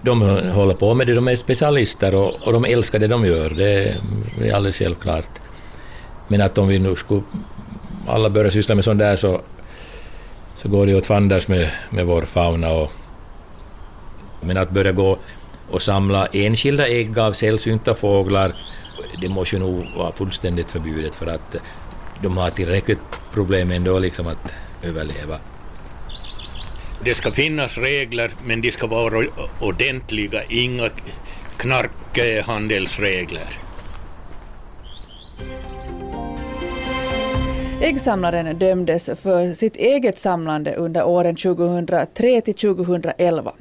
de 0.02 0.22
håller 0.50 0.74
på 0.74 0.94
med 0.94 1.08
det, 1.08 1.14
de 1.14 1.28
är 1.28 1.36
specialister 1.36 2.16
och, 2.16 2.48
och 2.48 2.54
de 2.54 2.66
älskar 2.66 3.00
det 3.00 3.08
de 3.08 3.26
gör, 3.26 3.50
det 3.50 3.98
är 4.42 4.54
alldeles 4.54 4.78
självklart. 4.78 5.30
Men 6.28 6.42
att 6.42 6.58
om 6.58 6.68
vi 6.68 6.80
nu 6.80 6.96
skulle 6.96 7.22
alla 8.08 8.30
börja 8.30 8.52
syssla 8.52 8.76
med 8.76 8.84
sånt 8.84 9.00
där 9.00 9.16
så, 9.16 9.42
så 10.58 10.70
går 10.70 10.86
det 10.86 10.96
åt 10.96 11.06
fanders 11.06 11.48
med, 11.48 11.72
med 11.90 12.06
vår 12.06 12.22
fauna. 12.22 12.72
Och, 12.72 12.92
men 14.42 14.58
att 14.58 14.70
börja 14.70 14.92
gå 14.92 15.18
och 15.70 15.82
samla 15.82 16.26
enskilda 16.26 16.88
ägg 16.88 17.20
av 17.20 17.34
sällsynta 17.34 17.96
fåglar, 17.96 18.54
det 19.22 19.30
måste 19.30 19.56
ju 19.56 19.60
nog 19.60 19.86
vara 19.98 20.12
fullständigt 20.12 20.72
förbjudet 20.72 21.16
för 21.16 21.28
att 21.28 21.56
de 22.22 22.38
har 22.38 22.50
tillräckligt 22.50 23.00
problem 23.34 23.72
ändå 23.72 24.00
liksom 24.00 24.28
att 24.28 24.54
överleva. 24.84 25.40
Det 27.04 27.16
ska 27.16 27.32
finnas 27.32 27.78
regler, 27.78 28.32
men 28.46 28.62
de 28.62 28.72
ska 28.72 28.88
vara 28.88 29.28
ordentliga, 29.60 30.44
inga 30.50 30.90
knarkhandelsregler. 31.58 33.65
Äggsamlaren 37.82 38.60
dömdes 38.60 39.10
för 39.22 39.54
sitt 39.54 39.76
eget 39.76 40.20
samlande 40.20 40.76
under 40.76 41.04
åren 41.04 41.36
2003 41.36 42.42
till 42.42 42.54
2011. 42.54 43.54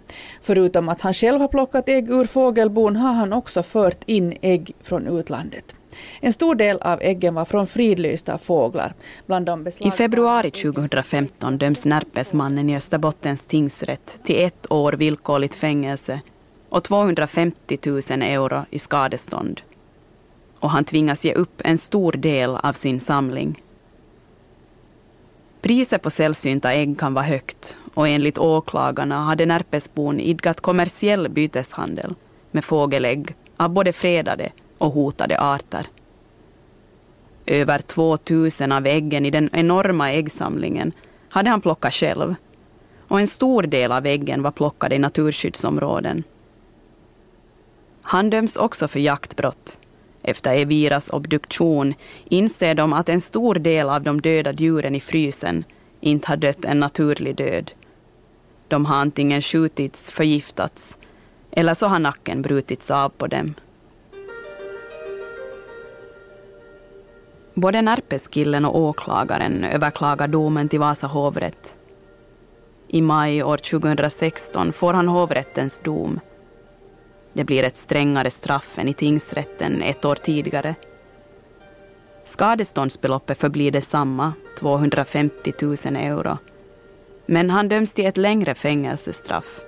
Förutom 0.42 0.88
att 0.88 1.00
han 1.00 1.14
själv 1.14 1.40
har 1.40 1.48
plockat 1.48 1.88
ägg 1.88 2.10
ur 2.10 2.24
fågelbon 2.24 2.96
har 2.96 3.12
han 3.12 3.32
också 3.32 3.62
fört 3.62 3.98
in 4.06 4.36
ägg 4.42 4.72
från 4.82 5.06
utlandet. 5.18 5.76
En 6.20 6.32
stor 6.32 6.54
del 6.54 6.78
av 6.78 7.02
äggen 7.02 7.34
var 7.34 7.44
från 7.44 7.66
fridlysta 7.66 8.38
fåglar. 8.38 8.94
Bland 9.26 9.46
de 9.46 9.66
I 9.78 9.90
februari 9.90 10.50
2015 10.50 11.58
döms 11.58 11.84
Närpesmannen 11.84 12.70
i 12.70 12.76
Österbottens 12.76 13.40
tingsrätt 13.40 14.20
till 14.24 14.44
ett 14.44 14.72
år 14.72 14.92
villkorligt 14.92 15.54
fängelse 15.54 16.20
och 16.68 16.84
250 16.84 17.78
000 17.86 18.00
euro 18.22 18.64
i 18.70 18.78
skadestånd. 18.78 19.60
Och 20.58 20.70
han 20.70 20.84
tvingas 20.84 21.24
ge 21.24 21.32
upp 21.32 21.60
en 21.64 21.78
stor 21.78 22.12
del 22.12 22.56
av 22.56 22.72
sin 22.72 23.00
samling. 23.00 23.60
Priset 25.64 26.02
på 26.02 26.10
sällsynta 26.10 26.72
ägg 26.72 26.98
kan 26.98 27.14
vara 27.14 27.24
högt 27.24 27.76
och 27.94 28.08
enligt 28.08 28.38
åklagarna 28.38 29.18
hade 29.24 29.46
Närpesbon 29.46 30.20
idkat 30.20 30.60
kommersiell 30.60 31.28
byteshandel 31.28 32.14
med 32.50 32.64
fågelägg 32.64 33.34
av 33.56 33.70
både 33.70 33.92
fredade 33.92 34.52
och 34.78 34.90
hotade 34.92 35.40
arter. 35.40 35.86
Över 37.46 37.78
2000 37.78 38.72
av 38.72 38.86
äggen 38.86 39.26
i 39.26 39.30
den 39.30 39.50
enorma 39.52 40.12
äggsamlingen 40.12 40.92
hade 41.28 41.50
han 41.50 41.60
plockat 41.60 41.94
själv 41.94 42.34
och 43.08 43.20
en 43.20 43.26
stor 43.26 43.62
del 43.62 43.92
av 43.92 44.06
äggen 44.06 44.42
var 44.42 44.50
plockade 44.50 44.94
i 44.94 44.98
naturskyddsområden. 44.98 46.22
Han 48.02 48.30
döms 48.30 48.56
också 48.56 48.88
för 48.88 49.00
jaktbrott. 49.00 49.78
Efter 50.24 50.56
Eviras 50.56 51.08
obduktion 51.08 51.94
inser 52.24 52.74
de 52.74 52.92
att 52.92 53.08
en 53.08 53.20
stor 53.20 53.54
del 53.54 53.88
av 53.88 54.02
de 54.02 54.20
döda 54.20 54.52
djuren 54.52 54.94
i 54.94 55.00
frysen 55.00 55.64
inte 56.00 56.28
har 56.28 56.36
dött 56.36 56.64
en 56.64 56.80
naturlig 56.80 57.36
död. 57.36 57.70
De 58.68 58.86
har 58.86 58.96
antingen 58.96 59.42
skjutits, 59.42 60.10
förgiftats 60.10 60.98
eller 61.50 61.74
så 61.74 61.86
har 61.86 61.98
nacken 61.98 62.42
brutits 62.42 62.90
av 62.90 63.08
på 63.08 63.26
dem. 63.26 63.54
Både 67.54 67.82
Närpeskillen 67.82 68.64
och 68.64 68.78
åklagaren 68.78 69.64
överklagar 69.64 70.28
domen 70.28 70.68
till 70.68 70.80
Vasa 70.80 71.06
hovrätt. 71.06 71.76
I 72.88 73.02
maj 73.02 73.42
år 73.42 73.56
2016 73.56 74.72
får 74.72 74.92
han 74.92 75.08
hovrättens 75.08 75.80
dom. 75.84 76.20
Det 77.34 77.44
blir 77.44 77.62
ett 77.62 77.76
strängare 77.76 78.30
straff 78.30 78.78
än 78.78 78.88
i 78.88 78.94
tingsrätten 78.94 79.82
ett 79.82 80.04
år 80.04 80.14
tidigare. 80.14 80.74
Skadeståndsbeloppet 82.24 83.38
förblir 83.38 83.70
detsamma, 83.70 84.32
250 84.58 85.52
000 85.62 85.76
euro. 85.96 86.38
Men 87.26 87.50
han 87.50 87.68
döms 87.68 87.94
till 87.94 88.06
ett 88.06 88.16
längre 88.16 88.54
fängelsestraff, 88.54 89.60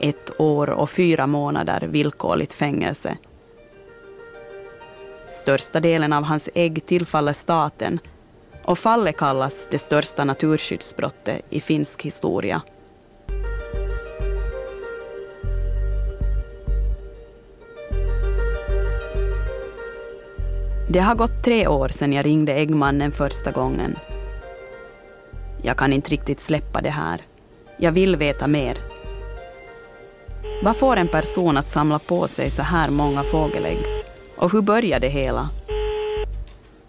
ett 0.00 0.40
år 0.40 0.70
och 0.70 0.90
fyra 0.90 1.26
månader 1.26 1.80
villkorligt 1.80 2.52
fängelse. 2.52 3.16
Största 5.30 5.80
delen 5.80 6.12
av 6.12 6.22
hans 6.22 6.48
ägg 6.54 6.86
tillfaller 6.86 7.32
staten 7.32 8.00
och 8.64 8.78
fallet 8.78 9.16
kallas 9.16 9.68
det 9.70 9.78
största 9.78 10.24
naturskyddsbrottet 10.24 11.44
i 11.50 11.60
finsk 11.60 12.02
historia. 12.02 12.62
Det 20.90 20.98
har 20.98 21.14
gått 21.14 21.44
tre 21.44 21.66
år 21.66 21.88
sedan 21.88 22.12
jag 22.12 22.26
ringde 22.26 22.52
äggmannen 22.52 23.12
första 23.12 23.50
gången. 23.50 23.98
Jag 25.62 25.76
kan 25.76 25.92
inte 25.92 26.10
riktigt 26.10 26.40
släppa 26.40 26.80
det 26.80 26.90
här. 26.90 27.20
Jag 27.76 27.92
vill 27.92 28.16
veta 28.16 28.46
mer. 28.46 28.78
Vad 30.62 30.76
får 30.76 30.96
en 30.96 31.08
person 31.08 31.56
att 31.56 31.66
samla 31.66 31.98
på 31.98 32.28
sig 32.28 32.50
så 32.50 32.62
här 32.62 32.90
många 32.90 33.22
fågelägg? 33.22 33.78
Och 34.36 34.52
hur 34.52 34.60
börjar 34.60 35.00
det 35.00 35.08
hela? 35.08 35.48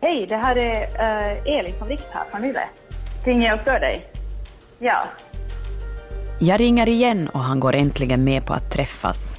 Hej, 0.01 0.25
det 0.29 0.37
här 0.37 0.55
är 0.55 0.81
uh, 0.81 1.57
Elin 1.59 1.73
från 1.77 1.87
Vikt 1.87 2.07
här 2.11 2.23
från 2.31 2.45
Yle. 2.45 2.69
Ringer 3.25 3.47
jag 3.47 3.55
och 3.55 3.61
stör 3.61 3.79
dig? 3.79 4.11
Ja. 4.79 5.05
Jag 6.39 6.59
ringer 6.59 6.89
igen 6.89 7.29
och 7.33 7.39
han 7.39 7.59
går 7.59 7.75
äntligen 7.75 8.23
med 8.23 8.45
på 8.45 8.53
att 8.53 8.71
träffas. 8.71 9.38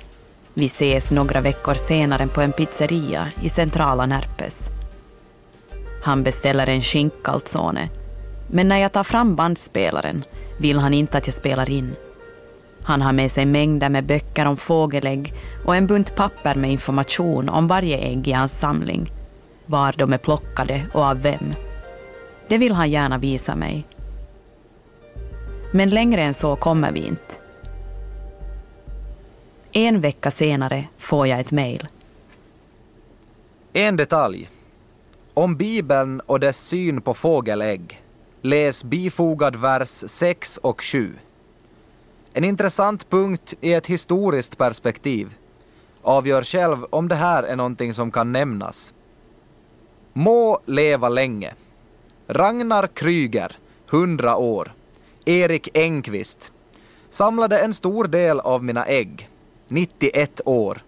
Vi 0.54 0.66
ses 0.66 1.10
några 1.10 1.40
veckor 1.40 1.74
senare 1.74 2.26
på 2.26 2.40
en 2.40 2.52
pizzeria 2.52 3.28
i 3.42 3.48
centrala 3.48 4.06
Närpes. 4.06 4.68
Han 6.02 6.22
beställer 6.22 6.68
en 6.68 6.82
skinkalzone, 6.82 7.80
alltså, 7.80 7.96
men 8.46 8.68
när 8.68 8.78
jag 8.78 8.92
tar 8.92 9.04
fram 9.04 9.36
bandspelaren 9.36 10.24
vill 10.58 10.78
han 10.78 10.94
inte 10.94 11.18
att 11.18 11.26
jag 11.26 11.34
spelar 11.34 11.70
in. 11.70 11.96
Han 12.82 13.02
har 13.02 13.12
med 13.12 13.30
sig 13.30 13.46
mängder 13.46 13.88
med 13.88 14.04
böcker 14.06 14.46
om 14.46 14.56
fågelägg 14.56 15.34
och 15.64 15.76
en 15.76 15.86
bunt 15.86 16.16
papper 16.16 16.54
med 16.54 16.70
information 16.70 17.48
om 17.48 17.66
varje 17.66 17.98
ägg 17.98 18.28
i 18.28 18.32
hans 18.32 18.58
samling, 18.58 19.12
var 19.66 19.94
de 19.96 20.12
är 20.12 20.18
plockade 20.18 20.86
och 20.92 21.04
av 21.04 21.22
vem. 21.22 21.54
Det 22.48 22.58
vill 22.58 22.72
han 22.72 22.90
gärna 22.90 23.18
visa 23.18 23.56
mig. 23.56 23.86
Men 25.72 25.90
längre 25.90 26.22
än 26.22 26.34
så 26.34 26.56
kommer 26.56 26.92
vi 26.92 27.06
inte. 27.06 27.39
En 29.72 30.00
vecka 30.00 30.30
senare 30.30 30.88
får 30.98 31.26
jag 31.26 31.40
ett 31.40 31.52
mejl. 31.52 31.88
En 33.72 33.96
detalj. 33.96 34.48
Om 35.34 35.56
Bibeln 35.56 36.20
och 36.20 36.40
dess 36.40 36.58
syn 36.58 37.00
på 37.00 37.14
fågelägg. 37.14 38.02
Läs 38.42 38.84
bifogad 38.84 39.56
vers 39.56 40.04
6 40.06 40.56
och 40.56 40.82
7. 40.82 41.14
En 42.32 42.44
intressant 42.44 43.10
punkt 43.10 43.54
i 43.60 43.72
ett 43.72 43.86
historiskt 43.86 44.58
perspektiv. 44.58 45.34
Avgör 46.02 46.42
själv 46.42 46.84
om 46.90 47.08
det 47.08 47.14
här 47.14 47.42
är 47.42 47.56
någonting 47.56 47.94
som 47.94 48.10
kan 48.10 48.32
nämnas. 48.32 48.92
Må 50.12 50.60
leva 50.66 51.08
länge. 51.08 51.54
Ragnar 52.26 52.86
Kryger, 52.86 53.58
100 53.90 54.36
år. 54.36 54.72
Erik 55.24 55.68
Engqvist. 55.74 56.52
Samlade 57.10 57.58
en 57.58 57.74
stor 57.74 58.04
del 58.04 58.40
av 58.40 58.64
mina 58.64 58.86
ägg. 58.86 59.29
91 59.70 60.40
år. 60.44 60.82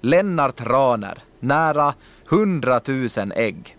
Lennart 0.00 0.60
Raner, 0.60 1.18
nära 1.40 1.94
100 2.30 2.80
000 2.86 3.08
ägg. 3.36 3.76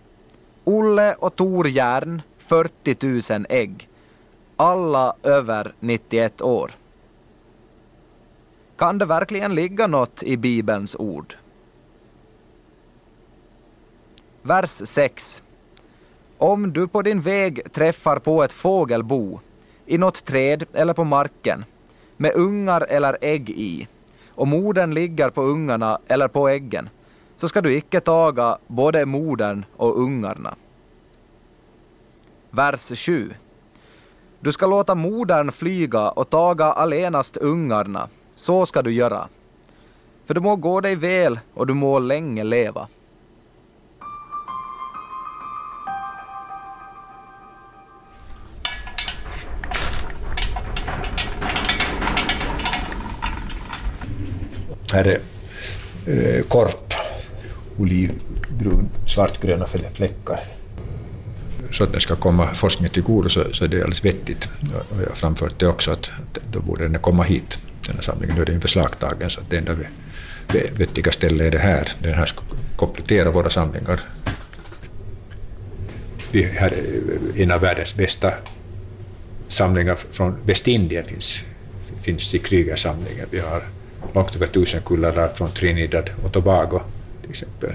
Olle 0.64 1.14
och 1.14 1.36
Tor 1.36 1.68
Järn, 1.68 2.22
40 2.38 3.32
000 3.32 3.46
ägg. 3.48 3.88
Alla 4.56 5.14
över 5.22 5.74
91 5.80 6.42
år. 6.42 6.70
Kan 8.76 8.98
det 8.98 9.04
verkligen 9.04 9.54
ligga 9.54 9.86
något 9.86 10.22
i 10.22 10.36
Bibelns 10.36 10.96
ord? 10.98 11.34
Vers 14.42 14.70
6. 14.84 15.42
Om 16.38 16.72
du 16.72 16.88
på 16.88 17.02
din 17.02 17.20
väg 17.20 17.72
träffar 17.72 18.18
på 18.18 18.42
ett 18.42 18.52
fågelbo, 18.52 19.40
i 19.86 19.98
något 19.98 20.24
träd 20.24 20.64
eller 20.72 20.94
på 20.94 21.04
marken, 21.04 21.64
med 22.16 22.32
ungar 22.34 22.86
eller 22.88 23.18
ägg 23.20 23.50
i, 23.50 23.88
och 24.36 24.48
modern 24.48 24.94
ligger 24.94 25.30
på 25.30 25.42
ungarna 25.42 25.98
eller 26.06 26.28
på 26.28 26.48
äggen, 26.48 26.88
så 27.36 27.48
ska 27.48 27.60
du 27.60 27.76
icke 27.76 28.00
taga 28.00 28.58
både 28.66 29.06
modern 29.06 29.64
och 29.76 30.00
ungarna. 30.00 30.54
Vers 32.50 33.06
7. 33.06 33.34
Du 34.40 34.52
ska 34.52 34.66
låta 34.66 34.94
modern 34.94 35.52
flyga 35.52 36.10
och 36.10 36.30
taga 36.30 36.64
allenast 36.64 37.36
ungarna, 37.36 38.08
så 38.34 38.66
ska 38.66 38.82
du 38.82 38.92
göra. 38.92 39.28
För 40.24 40.34
du 40.34 40.40
må 40.40 40.56
gå 40.56 40.80
dig 40.80 40.96
väl 40.96 41.40
och 41.54 41.66
du 41.66 41.74
må 41.74 41.98
länge 41.98 42.44
leva. 42.44 42.88
Här 54.96 55.08
är 55.08 55.20
eh, 56.06 56.42
korp, 56.42 56.94
olivbrun, 57.76 58.88
svartgröna 59.06 59.66
fläckar. 59.66 60.40
Så 61.72 61.84
att 61.84 61.92
den 61.92 62.00
ska 62.00 62.16
komma 62.16 62.54
forskningen 62.54 62.92
till 62.92 63.02
godo 63.02 63.28
så, 63.28 63.44
så 63.52 63.66
det 63.66 63.76
är 63.76 63.80
alldeles 63.80 64.04
vettigt. 64.04 64.48
Och 64.90 65.02
jag 65.02 65.08
har 65.08 65.14
framfört 65.14 65.58
det 65.58 65.66
också 65.66 65.90
att 65.90 66.10
då 66.52 66.60
borde 66.60 66.88
den 66.88 66.98
komma 66.98 67.22
hit, 67.22 67.58
den 67.86 67.94
här 67.94 68.02
samlingen. 68.02 68.36
Nu 68.36 68.42
är 68.42 68.46
den 68.46 68.58
beslagtagen 68.58 69.30
så 69.30 69.40
att 69.40 69.50
det 69.50 69.58
enda 69.58 69.76
vettiga 70.78 71.12
stället 71.12 71.46
är 71.46 71.50
det 71.50 71.58
här. 71.58 71.88
Den 72.02 72.14
här 72.14 72.26
ska 72.26 72.42
komplettera 72.76 73.30
våra 73.30 73.50
samlingar. 73.50 74.00
Vi 76.32 76.42
har 76.42 76.66
eh, 76.66 77.42
en 77.42 77.50
av 77.50 77.60
världens 77.60 77.96
bästa 77.96 78.32
samlingar 79.48 79.94
från 79.94 80.36
Västindien 80.46 81.04
finns, 81.04 81.44
finns 82.02 82.34
i 82.34 82.38
Krügersamlingen. 82.38 83.26
Vi 83.30 83.38
har 83.38 83.62
långt 84.14 84.36
över 84.36 84.46
tusen 84.46 84.82
kullar 84.82 85.28
från 85.28 85.50
Trinidad 85.50 86.10
och 86.24 86.32
Tobago 86.32 86.80
till 87.20 87.30
exempel. 87.30 87.72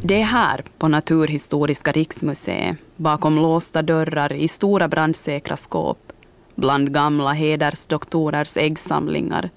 Det 0.00 0.20
är 0.20 0.24
här, 0.24 0.64
på 0.78 0.88
Naturhistoriska 0.88 1.92
riksmuseet, 1.92 2.76
bakom 2.96 3.36
låsta 3.36 3.82
dörrar 3.82 4.32
i 4.32 4.48
stora 4.48 4.88
brandsäkra 4.88 5.56
skåp, 5.56 6.12
bland 6.54 6.92
gamla 6.92 7.32
hedersdoktorers 7.32 8.56
äggsamlingar, 8.56 9.50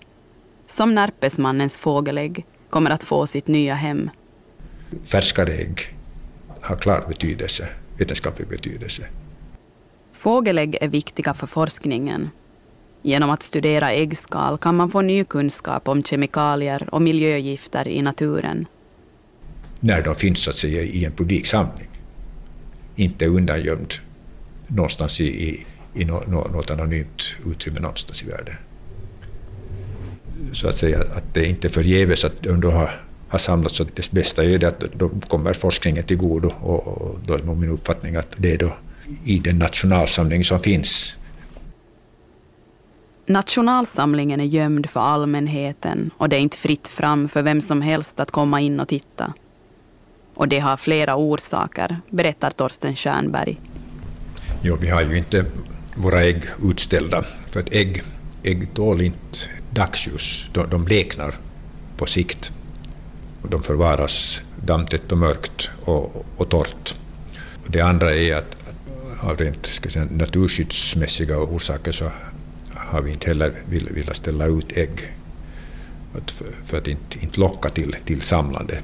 som 0.67 0.95
Närpesmannens 0.95 1.77
fågelägg 1.77 2.45
kommer 2.69 2.91
att 2.91 3.03
få 3.03 3.27
sitt 3.27 3.47
nya 3.47 3.73
hem. 3.73 4.09
Färskare 5.03 5.53
ägg 5.53 5.95
har 6.61 6.75
klar 6.75 7.05
betydelse, 7.07 7.67
vetenskaplig 7.97 8.47
betydelse. 8.47 9.03
Fågelägg 10.13 10.77
är 10.81 10.87
viktiga 10.87 11.33
för 11.33 11.47
forskningen 11.47 12.29
Genom 13.01 13.29
att 13.29 13.43
studera 13.43 13.91
äggskal 13.91 14.57
kan 14.57 14.75
man 14.75 14.91
få 14.91 15.01
ny 15.01 15.23
kunskap 15.23 15.87
om 15.87 16.03
kemikalier 16.03 16.89
och 16.91 17.01
miljögifter 17.01 17.87
i 17.87 18.01
naturen. 18.01 18.67
När 19.79 20.01
de 20.01 20.15
finns 20.15 20.39
så 20.39 20.49
att 20.49 20.55
säga, 20.55 20.81
i 20.81 21.05
en 21.05 21.11
publik 21.11 21.45
samling, 21.45 21.89
inte 22.95 23.25
undangömd 23.25 23.93
någonstans 24.67 25.21
i, 25.21 25.25
i, 25.25 25.65
i 25.93 26.05
något 26.05 26.71
anonymt 26.71 27.35
utrymme 27.45 27.79
någonstans 27.79 28.23
i 28.23 28.25
världen. 28.25 28.55
Så 30.53 30.69
att 30.69 30.77
säga 30.77 30.99
att 30.99 31.33
det 31.33 31.39
är 31.39 31.45
inte 31.45 31.69
förgäves 31.69 32.25
att 32.25 32.43
de 32.43 32.61
då 32.61 32.71
har, 32.71 33.01
har 33.29 33.39
samlats. 33.39 33.75
Så 33.75 33.83
det 33.83 34.11
bästa 34.11 34.43
är 34.43 34.57
det 34.57 34.67
att 34.67 34.79
då 34.79 35.09
kommer 35.09 35.53
forskningen 35.53 36.03
till 36.03 36.17
godo 36.17 36.51
och, 36.61 36.87
och 36.87 37.19
då 37.25 37.33
är 37.33 37.55
min 37.55 37.69
uppfattning 37.69 38.15
att 38.15 38.33
det 38.37 38.53
är 38.53 38.57
då 38.57 38.73
i 39.25 39.39
den 39.39 39.59
nationalsamling 39.59 40.43
som 40.43 40.59
finns 40.59 41.15
Nationalsamlingen 43.29 44.41
är 44.41 44.45
gömd 44.45 44.89
för 44.89 44.99
allmänheten 44.99 46.11
och 46.17 46.29
det 46.29 46.35
är 46.35 46.39
inte 46.39 46.57
fritt 46.57 46.87
fram 46.87 47.29
för 47.29 47.41
vem 47.41 47.61
som 47.61 47.81
helst 47.81 48.19
att 48.19 48.31
komma 48.31 48.61
in 48.61 48.79
och 48.79 48.87
titta. 48.87 49.33
Och 50.33 50.47
det 50.47 50.59
har 50.59 50.77
flera 50.77 51.15
orsaker, 51.15 51.97
berättar 52.09 52.49
Torsten 52.49 52.95
Stjernberg. 52.95 53.59
Jo, 54.61 54.77
vi 54.81 54.89
har 54.89 55.01
ju 55.01 55.17
inte 55.17 55.45
våra 55.95 56.23
ägg 56.23 56.43
utställda, 56.63 57.23
för 57.49 57.59
att 57.59 57.73
ägg, 57.73 58.03
ägg 58.43 58.73
tål 58.73 59.01
inte 59.01 59.37
dagsljus. 59.71 60.49
De, 60.53 60.69
de 60.69 60.85
bleknar 60.85 61.35
på 61.97 62.05
sikt. 62.05 62.51
De 63.49 63.63
förvaras 63.63 64.41
dammtätt 64.65 65.11
och 65.11 65.17
mörkt 65.17 65.71
och, 65.85 66.25
och 66.37 66.49
torrt. 66.49 66.95
Det 67.67 67.81
andra 67.81 68.15
är 68.15 68.35
att, 68.35 68.69
att 68.69 69.23
av 69.23 69.37
rent 69.37 69.65
ska 69.65 69.89
säga, 69.89 70.07
naturskyddsmässiga 70.11 71.37
orsaker 71.37 71.91
så 71.91 72.11
har 72.91 73.01
vi 73.01 73.11
inte 73.11 73.27
heller 73.27 73.53
velat 73.67 74.15
ställa 74.15 74.45
ut 74.45 74.77
ägg 74.77 75.13
för, 76.27 76.45
för 76.65 76.77
att 76.77 76.87
inte, 76.87 77.19
inte 77.21 77.39
locka 77.39 77.69
till, 77.69 77.95
till 78.05 78.21
samlande. 78.21 78.79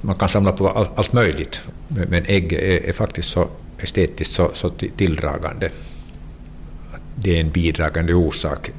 Man 0.00 0.14
kan 0.16 0.28
samla 0.28 0.52
på 0.52 0.68
all, 0.68 0.88
allt 0.96 1.12
möjligt, 1.12 1.68
men 1.88 2.24
ägg 2.26 2.52
är, 2.52 2.88
är 2.88 2.92
faktiskt 2.92 3.28
så 3.28 3.48
estetiskt 3.78 4.34
så, 4.34 4.50
så 4.54 4.70
tilldragande. 4.96 5.70
Det 7.14 7.36
är 7.36 7.40
en 7.40 7.50
bidragande 7.50 8.14
orsak. 8.14 8.70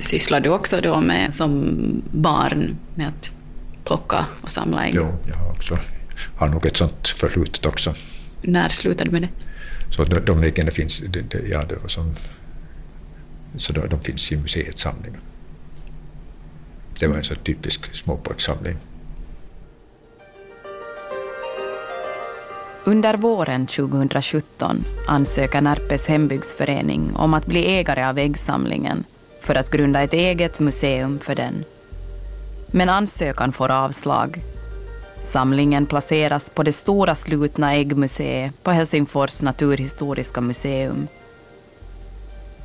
Sysslar 0.00 0.40
du 0.40 0.48
också 0.48 0.80
då 0.80 1.00
med 1.00 1.34
som 1.34 1.74
barn 2.12 2.76
med 2.94 3.08
att 3.08 3.32
plocka 3.84 4.24
och 4.42 4.50
samla 4.50 4.86
ägg? 4.86 4.94
Jo, 4.94 5.14
jag 5.28 5.36
har 5.36 5.50
också 5.50 5.78
har 6.36 6.48
nog 6.48 6.66
ett 6.66 6.76
sånt 6.76 7.08
förflutet 7.08 7.66
också. 7.66 7.94
När 8.42 8.68
slutade 8.68 9.10
du 9.10 9.12
med 9.12 9.22
det? 9.22 9.28
Så 9.90 10.04
de, 10.04 10.20
de 10.20 10.42
äggen 10.42 10.70
finns, 10.70 11.00
de, 11.00 11.22
de, 11.22 11.48
ja, 11.48 11.64
de, 11.64 11.88
som, 11.88 12.14
så 13.56 13.72
de, 13.72 13.88
de 13.88 14.00
finns 14.00 14.32
i 14.32 14.36
museets 14.36 14.82
samling. 14.82 15.16
Det 17.00 17.06
var 17.06 17.16
en 17.16 17.24
så 17.24 17.34
typisk 17.34 17.94
småpojkssamling. 17.94 18.76
Under 22.84 23.16
våren 23.16 23.66
2017 23.66 24.84
ansöker 25.06 25.60
Närpes 25.60 26.06
hembygdsförening 26.06 27.16
om 27.16 27.34
att 27.34 27.46
bli 27.46 27.66
ägare 27.66 28.04
av 28.04 28.18
äggsamlingen 28.18 29.04
för 29.40 29.54
att 29.54 29.70
grunda 29.70 30.02
ett 30.02 30.12
eget 30.12 30.60
museum 30.60 31.18
för 31.18 31.34
den. 31.34 31.64
Men 32.66 32.88
ansökan 32.88 33.52
får 33.52 33.70
avslag. 33.70 34.40
Samlingen 35.26 35.86
placeras 35.86 36.50
på 36.50 36.62
det 36.62 36.72
stora 36.72 37.14
slutna 37.14 37.74
äggmuseet 37.74 38.62
på 38.62 38.70
Helsingfors 38.70 39.42
naturhistoriska 39.42 40.40
museum. 40.40 41.08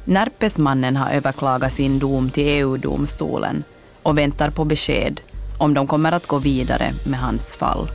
Närpesmannen 0.06 0.95
har 0.95 1.12
överklagat 1.12 1.74
sin 1.74 2.00
dom 2.00 2.30
till 2.30 2.47
EU-domstolen 2.47 3.63
och 4.04 4.17
väntar 4.17 4.50
på 4.50 4.65
besked 4.65 5.21
om 5.58 5.74
de 5.74 5.88
kommer 5.88 6.12
att 6.12 6.28
gå 6.28 6.38
vidare 6.38 6.91
med 7.06 7.19
hans 7.19 7.54
fall. 7.54 7.88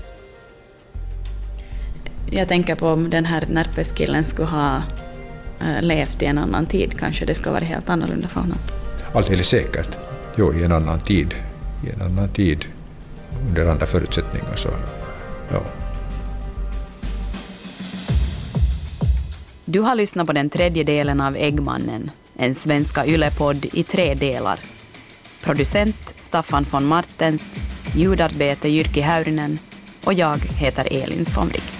Jag 2.30 2.48
tänker 2.48 2.74
på 2.74 2.88
om 2.88 3.10
den 3.10 3.24
här 3.24 3.44
Närpeskillen 3.50 4.24
skulle 4.24 4.48
ha 4.48 4.82
äh, 5.60 5.82
levt 5.82 6.22
i 6.22 6.26
en 6.26 6.38
annan 6.38 6.66
tid, 6.66 6.98
kanske 6.98 7.26
det 7.26 7.34
skulle 7.34 7.52
vara 7.52 7.64
helt 7.64 7.88
annorlunda 7.88 8.28
för 8.28 8.40
honom. 8.40 8.58
Alldeles 9.12 9.48
säkert. 9.48 9.98
Jo, 10.36 10.54
i 10.54 10.64
en 10.64 10.72
annan 10.72 11.00
tid. 11.00 11.34
I 11.86 11.90
en 11.90 12.02
annan 12.02 12.28
tid, 12.28 12.64
under 13.48 13.66
andra 13.66 13.86
förutsättningar. 13.86 14.56
Så, 14.56 14.68
ja. 15.52 15.62
Du 19.64 19.80
har 19.80 19.94
lyssnat 19.94 20.26
på 20.26 20.32
den 20.32 20.50
tredje 20.50 20.84
delen 20.84 21.20
av 21.20 21.36
Äggmannen, 21.36 22.10
en 22.36 22.54
svenska 22.54 23.06
yllepodd 23.06 23.66
i 23.72 23.82
tre 23.82 24.14
delar. 24.14 24.60
Producent 25.42 26.14
Staffan 26.16 26.66
von 26.70 26.86
Martens, 26.86 27.42
ljudarbete 27.94 28.68
Jyrki 28.68 29.00
Häyrinen 29.00 29.58
och 30.04 30.14
jag 30.14 30.38
heter 30.38 30.88
Elin 30.90 31.26
von 31.34 31.48
Wright. 31.48 31.75